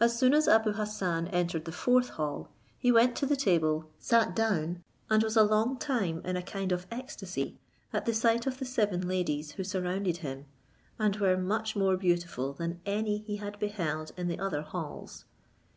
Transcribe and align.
As 0.00 0.18
soon 0.18 0.34
as 0.34 0.48
Abou 0.48 0.72
Hassan 0.72 1.28
entered 1.28 1.64
the 1.64 1.70
fourth 1.70 2.08
hall, 2.08 2.48
he 2.76 2.90
went 2.90 3.14
to 3.18 3.24
the 3.24 3.36
table, 3.36 3.88
sat 3.96 4.34
down, 4.34 4.82
and 5.08 5.22
was 5.22 5.36
a 5.36 5.44
long 5.44 5.76
time 5.78 6.20
in 6.24 6.36
a 6.36 6.42
kind 6.42 6.72
of 6.72 6.88
ecstasy 6.90 7.56
at 7.92 8.04
the 8.04 8.12
sight 8.14 8.48
of 8.48 8.58
the 8.58 8.64
seven 8.64 9.06
ladies 9.06 9.52
who 9.52 9.62
surrounded 9.62 10.16
him, 10.26 10.46
and 10.98 11.18
were 11.20 11.36
much 11.36 11.76
more 11.76 11.96
beautiful 11.96 12.52
than 12.52 12.80
any 12.84 13.18
he 13.18 13.36
had 13.36 13.56
beheld 13.60 14.10
in 14.16 14.26
the 14.26 14.40
other 14.40 14.62
halls. 14.62 15.24